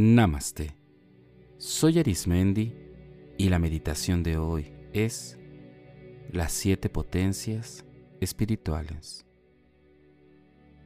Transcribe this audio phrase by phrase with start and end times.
[0.00, 0.76] Namaste.
[1.56, 2.72] Soy Arismendi
[3.36, 5.36] y la meditación de hoy es
[6.30, 7.84] las siete potencias
[8.20, 9.26] espirituales.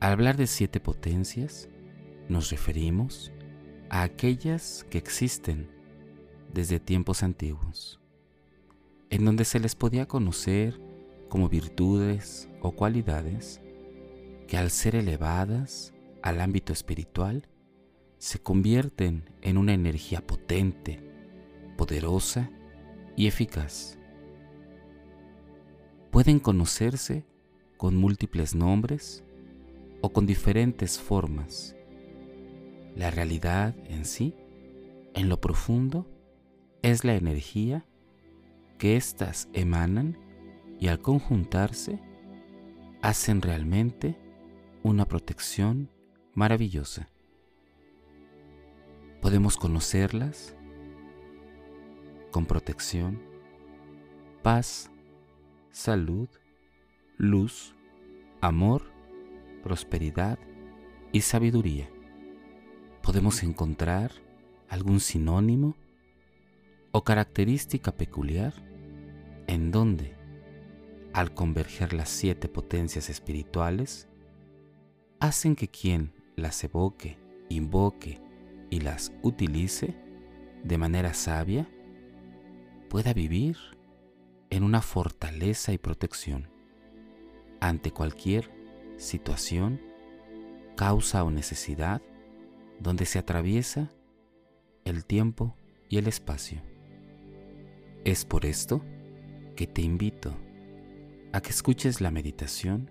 [0.00, 1.68] Al hablar de siete potencias,
[2.30, 3.32] nos referimos
[3.90, 5.68] a aquellas que existen
[6.50, 8.00] desde tiempos antiguos,
[9.10, 10.80] en donde se les podía conocer
[11.28, 13.60] como virtudes o cualidades
[14.48, 15.92] que al ser elevadas
[16.22, 17.46] al ámbito espiritual,
[18.22, 21.00] se convierten en una energía potente,
[21.76, 22.52] poderosa
[23.16, 23.98] y eficaz.
[26.12, 27.26] Pueden conocerse
[27.76, 29.24] con múltiples nombres
[30.02, 31.74] o con diferentes formas.
[32.94, 34.36] La realidad en sí,
[35.14, 36.06] en lo profundo,
[36.82, 37.84] es la energía
[38.78, 40.16] que éstas emanan
[40.78, 41.98] y al conjuntarse
[43.02, 44.16] hacen realmente
[44.84, 45.90] una protección
[46.34, 47.08] maravillosa
[49.22, 50.56] podemos conocerlas
[52.32, 53.22] con protección,
[54.42, 54.90] paz,
[55.70, 56.28] salud,
[57.18, 57.76] luz,
[58.40, 58.82] amor,
[59.62, 60.40] prosperidad
[61.12, 61.88] y sabiduría.
[63.00, 64.10] Podemos encontrar
[64.68, 65.76] algún sinónimo
[66.90, 68.54] o característica peculiar
[69.46, 70.16] en donde,
[71.12, 74.08] al converger las siete potencias espirituales,
[75.20, 78.20] hacen que quien las evoque, invoque
[78.72, 79.94] y las utilice
[80.64, 81.68] de manera sabia,
[82.88, 83.58] pueda vivir
[84.48, 86.48] en una fortaleza y protección
[87.60, 88.50] ante cualquier
[88.96, 89.78] situación,
[90.74, 92.00] causa o necesidad
[92.80, 93.90] donde se atraviesa
[94.86, 95.54] el tiempo
[95.90, 96.62] y el espacio.
[98.04, 98.82] Es por esto
[99.54, 100.34] que te invito
[101.34, 102.90] a que escuches la meditación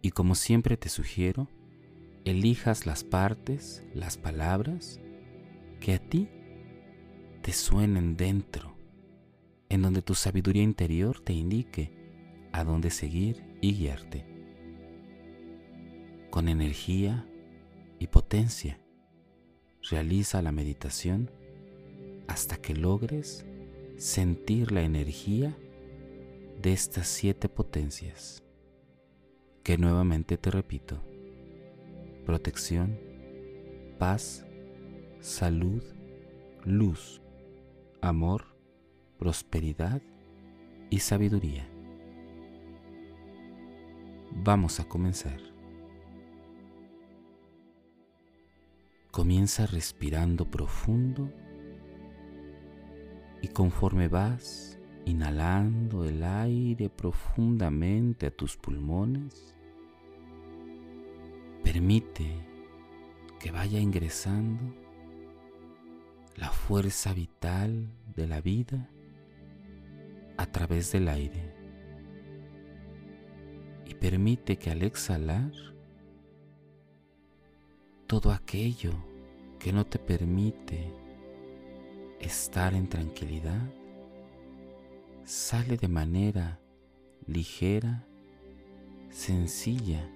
[0.00, 1.46] y como siempre te sugiero,
[2.24, 5.00] elijas las partes, las palabras
[5.80, 6.28] que a ti
[7.42, 8.76] te suenen dentro,
[9.68, 11.90] en donde tu sabiduría interior te indique
[12.52, 14.24] a dónde seguir y guiarte.
[16.30, 17.26] Con energía
[17.98, 18.78] y potencia,
[19.90, 21.30] realiza la meditación
[22.28, 23.44] hasta que logres
[23.96, 25.56] sentir la energía
[26.62, 28.44] de estas siete potencias,
[29.64, 31.11] que nuevamente te repito
[32.24, 32.98] protección,
[33.98, 34.44] paz,
[35.20, 35.82] salud,
[36.64, 37.20] luz,
[38.00, 38.56] amor,
[39.18, 40.02] prosperidad
[40.90, 41.68] y sabiduría.
[44.30, 45.40] Vamos a comenzar.
[49.10, 51.30] Comienza respirando profundo
[53.42, 59.54] y conforme vas inhalando el aire profundamente a tus pulmones,
[61.62, 62.26] Permite
[63.38, 64.62] que vaya ingresando
[66.36, 68.88] la fuerza vital de la vida
[70.36, 71.54] a través del aire.
[73.86, 75.52] Y permite que al exhalar
[78.06, 78.92] todo aquello
[79.58, 80.92] que no te permite
[82.20, 83.62] estar en tranquilidad
[85.24, 86.58] sale de manera
[87.26, 88.04] ligera,
[89.10, 90.08] sencilla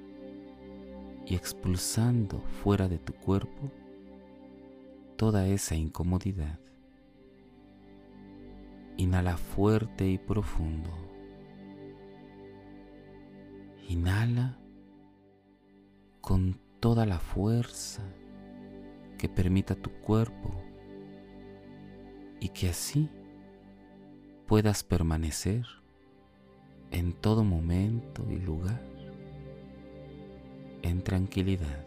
[1.27, 3.71] y expulsando fuera de tu cuerpo
[5.17, 6.61] toda esa incomodidad.
[8.97, 10.91] Inhala fuerte y profundo.
[13.89, 14.57] Inhala
[16.21, 18.03] con toda la fuerza
[19.19, 20.51] que permita tu cuerpo
[22.41, 23.09] y que así
[24.47, 25.67] puedas permanecer
[26.91, 28.96] en todo momento y lugar
[30.89, 31.85] en tranquilidad.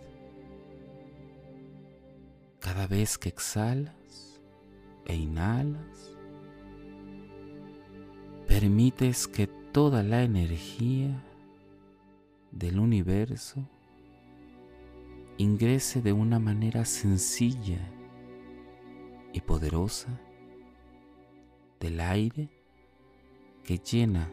[2.59, 4.41] Cada vez que exhalas
[5.05, 6.15] e inhalas,
[8.47, 11.23] permites que toda la energía
[12.51, 13.63] del universo
[15.37, 17.79] ingrese de una manera sencilla
[19.31, 20.19] y poderosa
[21.79, 22.49] del aire
[23.63, 24.29] que llena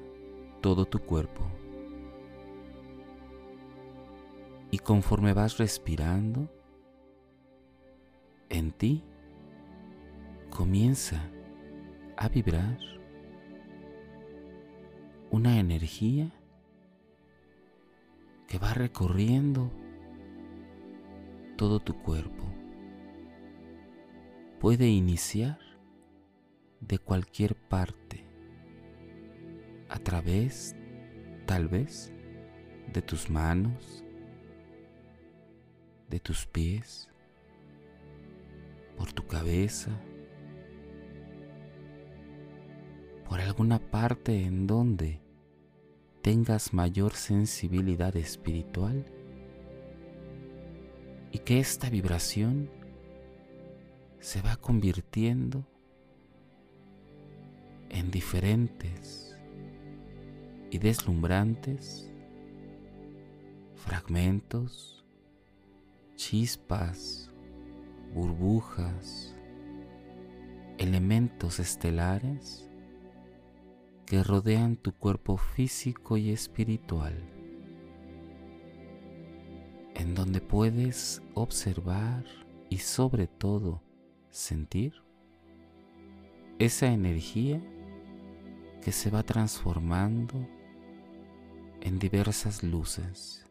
[0.60, 1.46] todo tu cuerpo.
[4.76, 6.50] Y conforme vas respirando,
[8.50, 9.02] en ti
[10.50, 11.31] comienza
[12.19, 12.78] a vibrar
[15.31, 16.31] una energía
[18.46, 19.70] que va recorriendo
[21.56, 22.44] todo tu cuerpo.
[24.61, 25.58] Puede iniciar
[26.82, 28.26] de cualquier parte,
[29.88, 30.76] a través,
[31.46, 32.12] tal vez,
[32.93, 34.02] de tus manos,
[36.08, 37.10] de tus pies,
[38.96, 39.90] por tu cabeza,
[43.28, 45.20] por alguna parte en donde
[46.22, 49.04] tengas mayor sensibilidad espiritual
[51.32, 52.70] y que esta vibración
[54.20, 55.64] se va convirtiendo
[57.90, 59.36] en diferentes
[60.70, 62.10] y deslumbrantes
[63.76, 65.05] fragmentos,
[66.16, 67.30] chispas,
[68.14, 69.34] burbujas,
[70.78, 72.68] elementos estelares
[74.06, 77.14] que rodean tu cuerpo físico y espiritual,
[79.94, 82.24] en donde puedes observar
[82.70, 83.82] y sobre todo
[84.30, 84.94] sentir
[86.58, 87.60] esa energía
[88.80, 90.34] que se va transformando
[91.82, 93.46] en diversas luces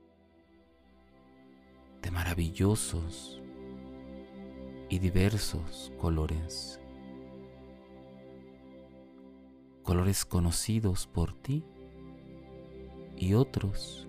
[2.05, 3.41] de maravillosos
[4.89, 6.79] y diversos colores.
[9.81, 11.65] Colores conocidos por ti
[13.17, 14.07] y otros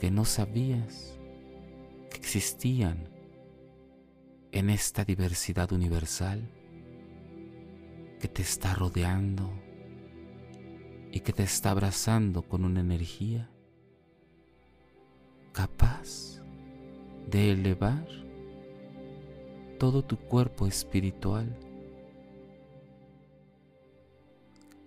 [0.00, 1.16] que no sabías
[2.10, 3.08] que existían
[4.50, 6.50] en esta diversidad universal
[8.18, 9.48] que te está rodeando
[11.12, 13.48] y que te está abrazando con una energía
[15.52, 15.85] capaz
[17.36, 18.08] de elevar
[19.78, 21.54] todo tu cuerpo espiritual,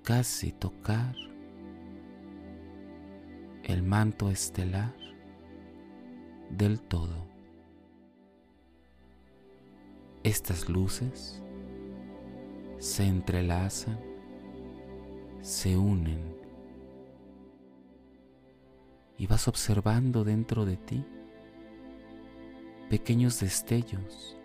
[0.01, 1.15] casi tocar
[3.65, 4.95] el manto estelar
[6.49, 7.27] del todo.
[10.23, 11.43] Estas luces
[12.79, 13.99] se entrelazan,
[15.41, 16.35] se unen
[19.19, 21.05] y vas observando dentro de ti
[22.89, 24.35] pequeños destellos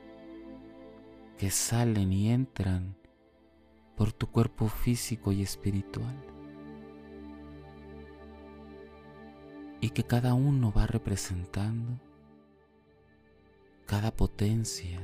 [1.39, 2.95] que salen y entran
[3.97, 6.15] por tu cuerpo físico y espiritual.
[9.81, 11.99] Y que cada uno va representando
[13.87, 15.01] cada potencia,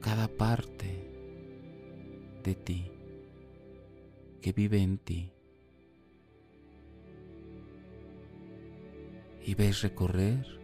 [0.00, 1.06] cada parte
[2.44, 2.90] de ti
[4.40, 5.32] que vive en ti.
[9.44, 10.59] Y ves recorrer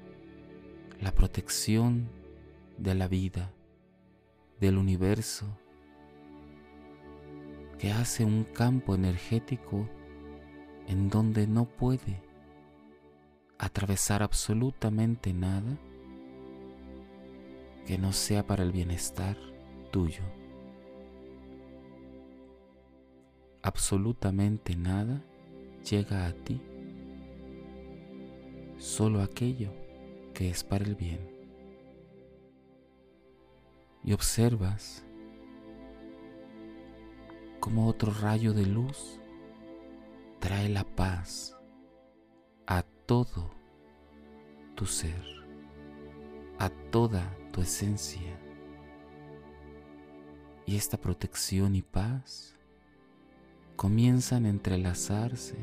[1.06, 2.08] la protección
[2.78, 3.52] de la vida,
[4.58, 5.46] del universo,
[7.78, 9.88] que hace un campo energético
[10.88, 12.20] en donde no puede
[13.56, 15.78] atravesar absolutamente nada
[17.86, 19.36] que no sea para el bienestar
[19.92, 20.24] tuyo.
[23.62, 25.22] Absolutamente nada
[25.88, 26.60] llega a ti,
[28.76, 29.85] solo aquello
[30.36, 31.18] que es para el bien
[34.04, 35.02] y observas
[37.58, 39.18] como otro rayo de luz
[40.38, 41.56] trae la paz
[42.66, 43.50] a todo
[44.74, 45.24] tu ser,
[46.58, 48.38] a toda tu esencia.
[50.66, 52.54] Y esta protección y paz
[53.74, 55.56] comienzan a entrelazarse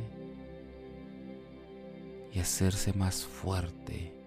[2.32, 4.23] y hacerse más fuerte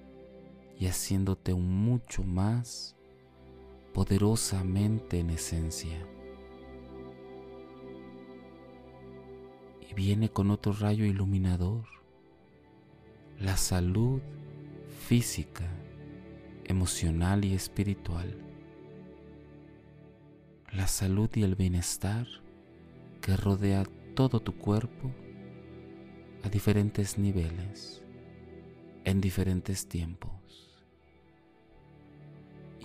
[0.79, 2.97] y haciéndote un mucho más
[3.95, 6.07] poderosamente en esencia.
[9.89, 11.85] Y viene con otro rayo iluminador,
[13.39, 14.21] la salud
[15.07, 15.67] física,
[16.65, 18.37] emocional y espiritual,
[20.73, 22.27] la salud y el bienestar
[23.23, 25.11] que rodea todo tu cuerpo
[26.43, 28.03] a diferentes niveles,
[29.05, 30.66] en diferentes tiempos.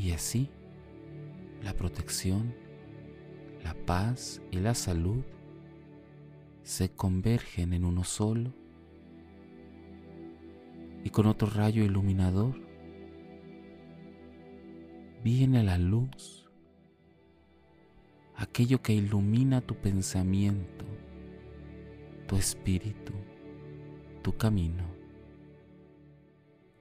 [0.01, 0.50] Y así,
[1.63, 2.55] la protección,
[3.63, 5.24] la paz y la salud
[6.63, 8.51] se convergen en uno solo
[11.03, 12.55] y con otro rayo iluminador
[15.24, 16.50] viene la luz,
[18.36, 20.86] aquello que ilumina tu pensamiento,
[22.27, 23.13] tu espíritu,
[24.24, 24.86] tu camino,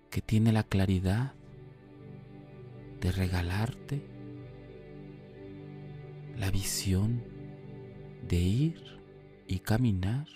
[0.08, 1.34] que tiene la claridad
[3.00, 4.02] de regalarte
[6.36, 7.22] la visión
[8.26, 9.00] de ir
[9.46, 10.26] y caminar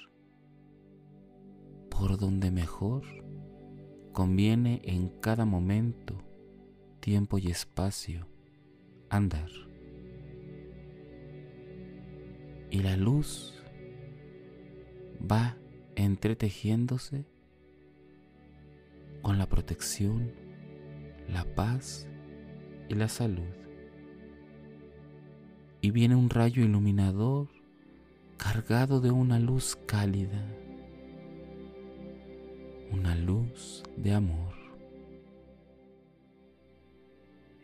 [1.90, 3.04] por donde mejor
[4.12, 6.22] conviene en cada momento,
[7.00, 8.26] tiempo y espacio
[9.10, 9.50] andar.
[12.70, 13.54] Y la luz
[15.20, 15.56] va
[15.94, 17.24] entretejiéndose
[19.22, 20.32] con la protección,
[21.28, 22.08] la paz
[22.88, 23.42] y la salud.
[25.80, 27.48] Y viene un rayo iluminador
[28.36, 30.44] cargado de una luz cálida,
[32.92, 34.54] una luz de amor.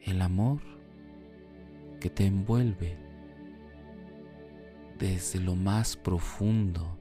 [0.03, 0.61] El amor
[2.01, 2.97] que te envuelve
[4.99, 6.99] desde lo más profundo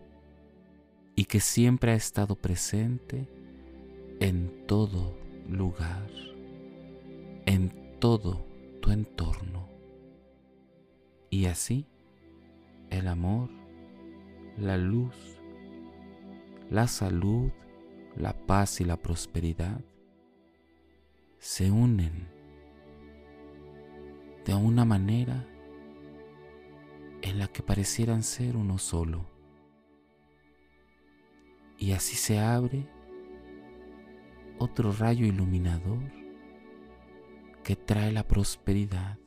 [1.15, 3.27] y que siempre ha estado presente
[4.19, 5.17] en todo
[5.49, 6.09] lugar,
[7.45, 8.45] en todo
[8.81, 9.67] tu entorno.
[11.29, 11.85] Y así
[12.89, 13.49] el amor,
[14.57, 15.15] la luz,
[16.69, 17.51] la salud,
[18.15, 19.81] la paz y la prosperidad
[21.37, 22.27] se unen
[24.45, 25.45] de una manera
[27.21, 29.25] en la que parecieran ser uno solo.
[31.77, 32.87] Y así se abre
[34.57, 36.18] otro rayo iluminador
[37.63, 39.17] que trae la prosperidad,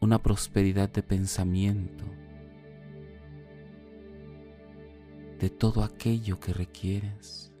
[0.00, 2.04] una prosperidad de pensamiento,
[5.38, 7.52] de todo aquello que requieres,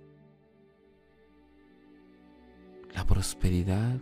[2.94, 4.00] la prosperidad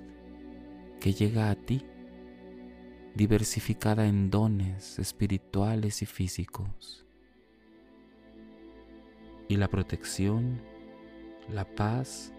[1.00, 1.84] que llega a ti
[3.14, 7.06] diversificada en dones espirituales y físicos,
[9.48, 10.72] y la protección
[11.48, 12.32] la paz,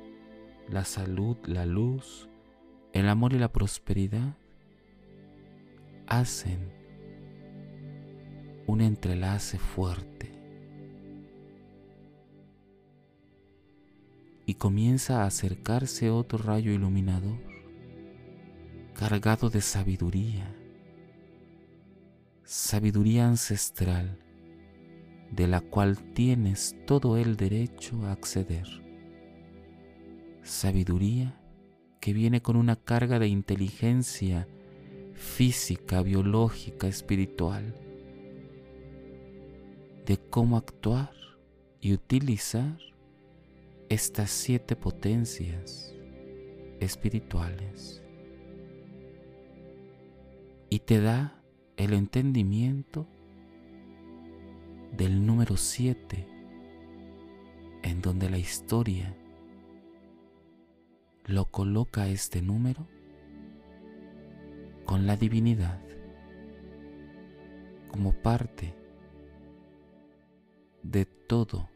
[0.69, 2.29] la salud, la luz,
[2.93, 4.37] el amor y la prosperidad
[6.07, 6.71] hacen
[8.67, 10.31] un entrelace fuerte
[14.45, 17.39] y comienza a acercarse otro rayo iluminador
[18.93, 20.55] cargado de sabiduría,
[22.43, 24.19] sabiduría ancestral
[25.31, 28.67] de la cual tienes todo el derecho a acceder.
[30.43, 31.42] Sabiduría
[32.03, 34.45] que viene con una carga de inteligencia
[35.13, 37.73] física, biológica, espiritual,
[40.05, 41.13] de cómo actuar
[41.79, 42.77] y utilizar
[43.87, 45.95] estas siete potencias
[46.81, 48.03] espirituales.
[50.69, 51.41] Y te da
[51.77, 53.07] el entendimiento
[54.91, 56.27] del número siete,
[57.81, 59.15] en donde la historia
[61.25, 62.87] lo coloca este número
[64.85, 65.79] con la divinidad
[67.89, 68.73] como parte
[70.81, 71.69] de todo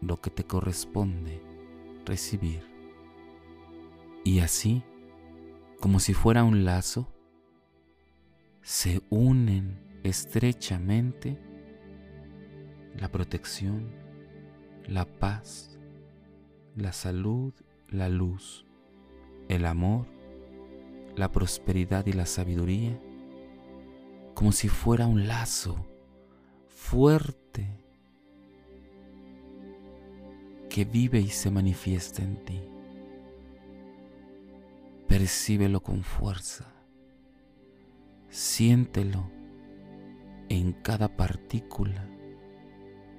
[0.00, 1.42] lo que te corresponde
[2.04, 2.62] recibir.
[4.24, 4.82] Y así,
[5.80, 7.12] como si fuera un lazo,
[8.62, 11.38] se unen estrechamente
[12.96, 13.90] la protección,
[14.86, 15.78] la paz,
[16.74, 17.52] la salud
[17.90, 18.66] la luz,
[19.48, 20.06] el amor,
[21.14, 22.98] la prosperidad y la sabiduría,
[24.34, 25.86] como si fuera un lazo
[26.66, 27.68] fuerte
[30.68, 32.60] que vive y se manifiesta en ti.
[35.08, 36.74] Percíbelo con fuerza,
[38.28, 39.30] siéntelo
[40.48, 42.06] en cada partícula,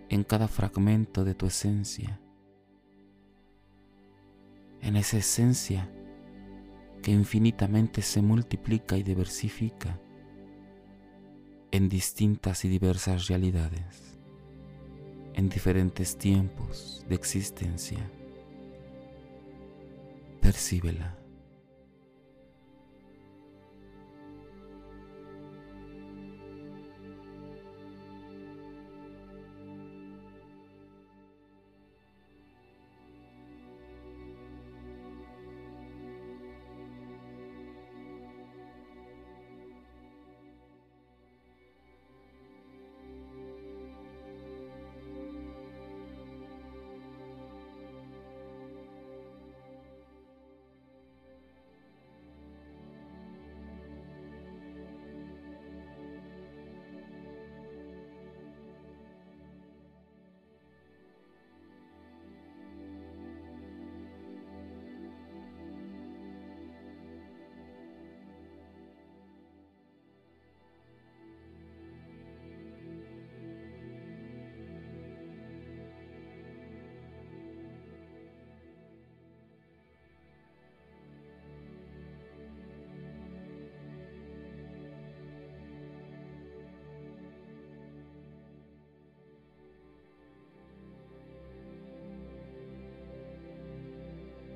[0.10, 2.20] en cada fragmento de tu esencia
[4.82, 5.90] en esa esencia
[7.02, 10.00] que infinitamente se multiplica y diversifica
[11.72, 14.18] en distintas y diversas realidades,
[15.34, 18.00] en diferentes tiempos de existencia.
[20.42, 21.18] Percíbela.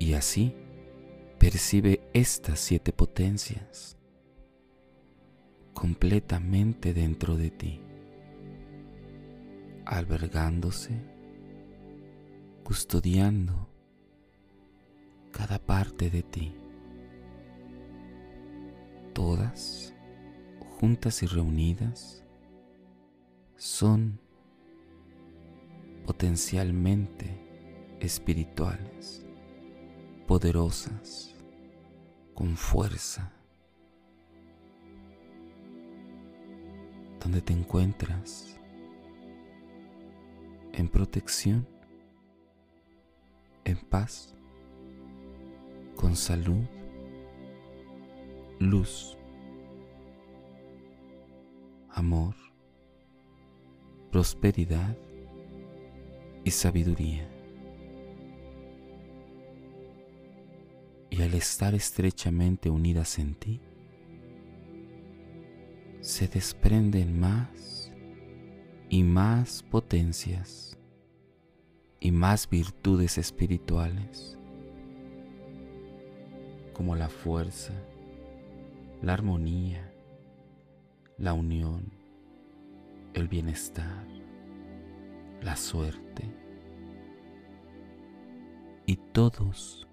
[0.02, 0.56] Y así,
[1.38, 4.00] percibe estas siete potencias
[5.76, 7.80] completamente dentro de ti,
[9.86, 11.00] albergándose,
[12.64, 13.70] custodiando
[15.32, 16.56] cada parte de ti,
[19.14, 19.94] todas
[20.80, 22.24] juntas y reunidas
[23.56, 24.20] son
[26.08, 27.28] potencialmente
[28.00, 29.28] espirituales,
[30.28, 31.36] poderosas,
[32.34, 33.32] con fuerza.
[37.20, 38.60] Donde te encuentras
[40.74, 41.68] en protección,
[43.64, 44.36] en paz,
[45.96, 46.66] con salud,
[48.60, 49.18] luz,
[51.90, 52.36] amor,
[54.12, 54.98] prosperidad
[56.44, 57.41] y sabiduría.
[61.22, 63.62] Al estar estrechamente unidas en ti,
[66.00, 67.92] se desprenden más
[68.90, 70.80] y más potencias
[72.00, 74.40] y más virtudes espirituales,
[76.74, 77.74] como la fuerza,
[79.04, 79.94] la armonía,
[81.20, 81.94] la unión,
[83.14, 84.08] el bienestar,
[85.40, 86.24] la suerte
[88.88, 89.88] y todos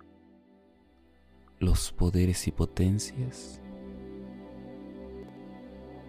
[1.61, 3.61] los poderes y potencias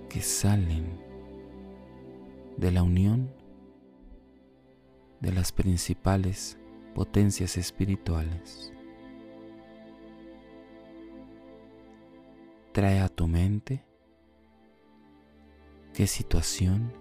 [0.07, 0.99] que salen
[2.57, 3.31] de la unión
[5.19, 6.57] de las principales
[6.93, 8.73] potencias espirituales.
[12.71, 13.83] Trae a tu mente
[15.93, 16.93] qué situación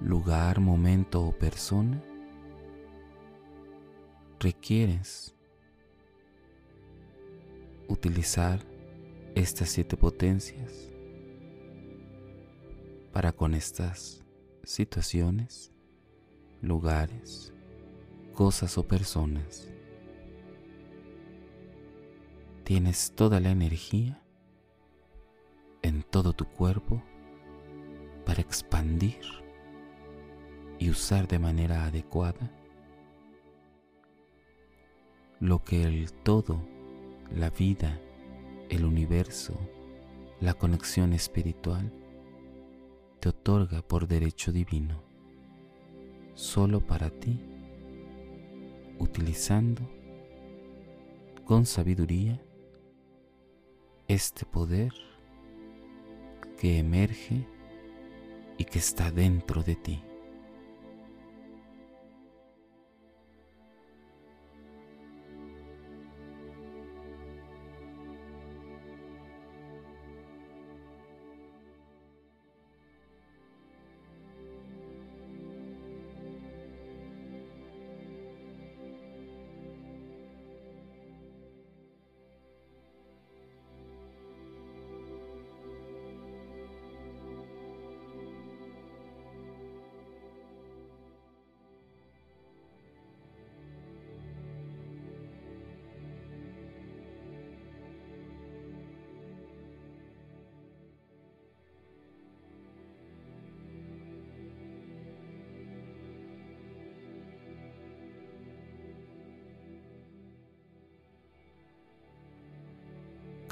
[0.00, 2.02] lugar, momento o persona
[4.40, 5.35] requieres
[7.88, 8.60] utilizar
[9.34, 10.92] estas siete potencias
[13.12, 14.24] para con estas
[14.62, 15.72] situaciones,
[16.60, 17.52] lugares,
[18.34, 19.70] cosas o personas.
[22.64, 24.20] Tienes toda la energía
[25.82, 27.02] en todo tu cuerpo
[28.24, 29.20] para expandir
[30.78, 32.50] y usar de manera adecuada
[35.40, 36.60] lo que el todo,
[37.34, 38.00] la vida,
[38.68, 39.58] el universo,
[40.40, 41.92] la conexión espiritual
[43.20, 45.02] te otorga por derecho divino,
[46.34, 47.40] solo para ti,
[48.98, 49.82] utilizando
[51.44, 52.40] con sabiduría
[54.08, 54.92] este poder
[56.58, 57.46] que emerge
[58.58, 60.02] y que está dentro de ti.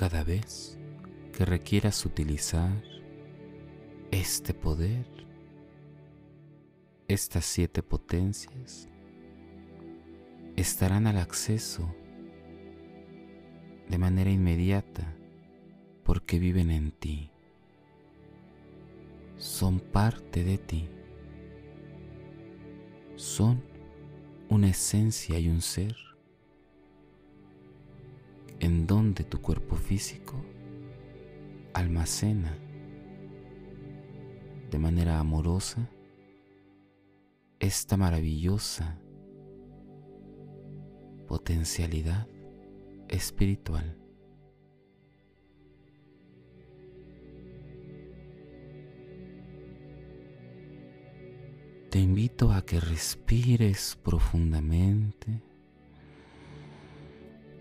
[0.04, 0.78] Cada vez
[1.32, 2.82] que requieras utilizar
[4.10, 5.06] este poder,
[7.08, 8.90] estas siete potencias
[10.56, 11.90] estarán al acceso
[13.88, 15.10] de manera inmediata
[16.02, 17.30] porque viven en ti,
[19.38, 20.86] son parte de ti,
[23.16, 23.64] son
[24.50, 25.96] una esencia y un ser
[28.64, 30.34] en donde tu cuerpo físico
[31.74, 32.56] almacena
[34.70, 35.86] de manera amorosa
[37.60, 38.98] esta maravillosa
[41.28, 42.26] potencialidad
[43.08, 43.98] espiritual.
[51.90, 55.53] Te invito a que respires profundamente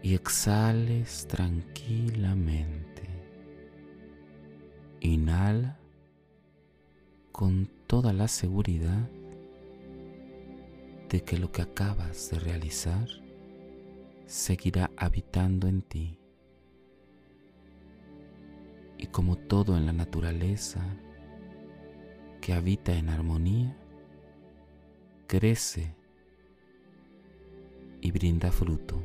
[0.04, 3.04] y exhales tranquilamente.
[5.00, 5.80] Inhala
[7.32, 9.10] con toda la seguridad
[11.10, 13.08] de que lo que acabas de realizar
[14.26, 16.20] seguirá habitando en ti.
[18.98, 20.82] Y como todo en la naturaleza
[22.42, 23.78] que habita en armonía,
[25.28, 25.96] crece
[28.02, 29.02] y brinda fruto,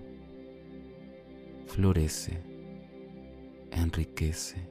[1.79, 2.43] florece,
[3.71, 4.69] enriquece,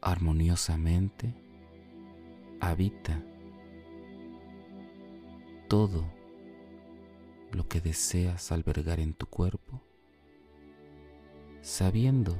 [0.00, 1.34] armoniosamente
[2.60, 3.20] habita
[5.66, 6.04] todo
[7.50, 9.82] lo que deseas albergar en tu cuerpo,
[11.62, 12.36] sabiendo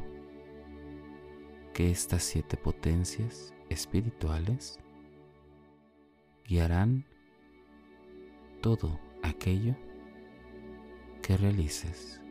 [1.74, 4.78] que estas siete potencias espirituales
[6.44, 7.04] guiarán
[8.60, 9.74] todo aquello
[11.22, 12.22] que realices.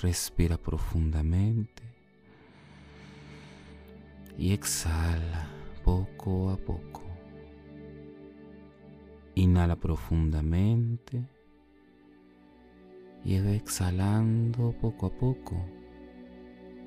[0.00, 1.82] Respira profundamente
[4.38, 5.46] y exhala
[5.84, 7.02] poco a poco.
[9.34, 11.22] Inhala profundamente
[13.26, 15.62] y exhalando poco a poco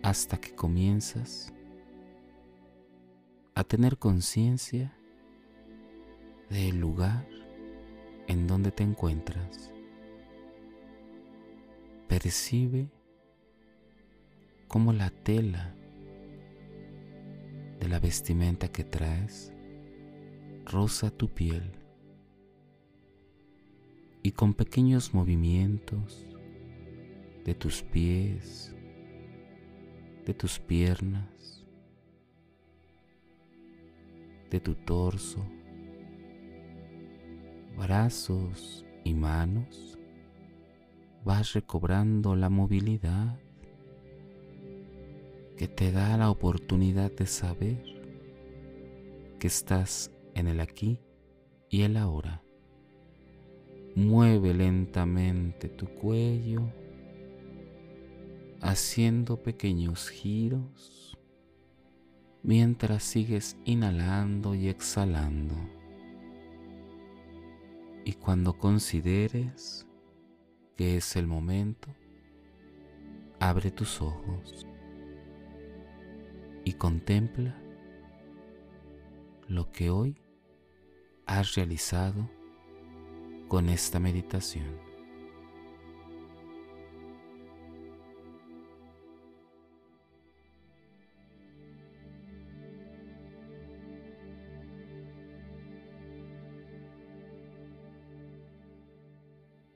[0.01, 1.53] hasta que comienzas
[3.53, 4.91] a tener conciencia
[6.49, 7.27] del lugar
[8.25, 9.69] en donde te encuentras.
[12.07, 12.89] Percibe
[14.73, 15.75] cómo la tela
[17.79, 19.53] de la vestimenta que traes
[20.65, 21.73] roza tu piel.
[24.23, 26.25] Y con pequeños movimientos
[27.45, 28.75] de tus pies,
[30.25, 31.67] de tus piernas,
[34.49, 35.45] de tu torso,
[37.77, 39.99] brazos y manos,
[41.23, 43.42] vas recobrando la movilidad
[45.57, 47.83] que te da la oportunidad de saber
[49.39, 50.99] que estás en el aquí
[51.69, 52.43] y el ahora.
[53.95, 56.61] Mueve lentamente tu cuello,
[58.61, 61.17] haciendo pequeños giros
[62.41, 65.55] mientras sigues inhalando y exhalando.
[68.05, 69.87] Y cuando consideres
[70.75, 71.87] que es el momento,
[73.39, 74.67] abre tus ojos
[76.63, 77.55] y contempla
[79.47, 80.17] lo que hoy
[81.25, 82.29] has realizado
[83.47, 84.93] con esta meditación.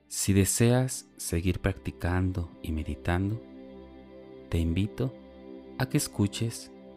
[0.08, 3.40] Si deseas seguir practicando y meditando,
[4.50, 5.14] te invito
[5.78, 6.70] a que escuches